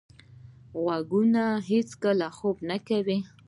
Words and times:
غوږونه 0.81 1.43
هیڅکله 1.69 2.27
خوب 2.37 2.57
نه 2.69 2.77
کوي. 2.87 3.17